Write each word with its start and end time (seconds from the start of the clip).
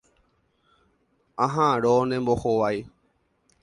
Aha'ãrõ 1.47 1.93
ne 2.11 2.15
mbohovái. 2.25 2.77